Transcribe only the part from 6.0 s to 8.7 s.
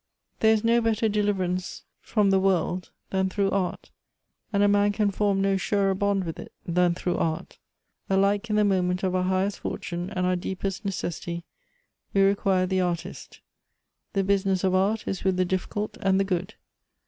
with it than through art." Alike in the